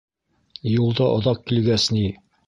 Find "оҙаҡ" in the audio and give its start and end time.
1.17-1.43